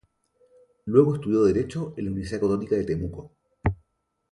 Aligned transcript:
Luego 0.85 1.13
estudió 1.13 1.43
derecho 1.43 1.93
en 1.95 2.05
la 2.05 2.09
Universidad 2.09 2.41
Católica 2.41 2.75
de 2.75 2.85
Temuco. 2.85 3.35